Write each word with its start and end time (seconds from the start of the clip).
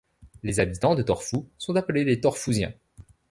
Les 0.41 0.59
habitants 0.59 0.95
de 0.95 1.03
Torfou 1.03 1.47
sont 1.59 1.75
appelés 1.75 2.03
les 2.03 2.19
Torfousiens. 2.21 2.73